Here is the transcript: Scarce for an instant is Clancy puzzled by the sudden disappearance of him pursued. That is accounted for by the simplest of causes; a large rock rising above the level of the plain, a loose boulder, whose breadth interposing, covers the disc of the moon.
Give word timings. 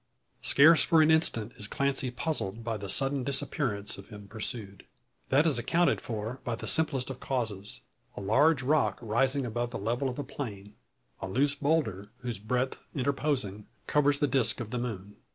Scarce 0.41 0.83
for 0.83 1.03
an 1.03 1.11
instant 1.11 1.51
is 1.57 1.67
Clancy 1.67 2.09
puzzled 2.09 2.63
by 2.63 2.75
the 2.75 2.89
sudden 2.89 3.23
disappearance 3.23 3.99
of 3.99 4.09
him 4.09 4.27
pursued. 4.27 4.87
That 5.29 5.45
is 5.45 5.59
accounted 5.59 6.01
for 6.01 6.39
by 6.43 6.55
the 6.55 6.65
simplest 6.65 7.11
of 7.11 7.19
causes; 7.19 7.81
a 8.17 8.21
large 8.21 8.63
rock 8.63 8.97
rising 8.99 9.45
above 9.45 9.69
the 9.69 9.77
level 9.77 10.09
of 10.09 10.15
the 10.15 10.23
plain, 10.23 10.73
a 11.21 11.27
loose 11.27 11.53
boulder, 11.53 12.09
whose 12.21 12.39
breadth 12.39 12.79
interposing, 12.95 13.67
covers 13.85 14.17
the 14.17 14.25
disc 14.27 14.59
of 14.59 14.71
the 14.71 14.79
moon. 14.79 15.17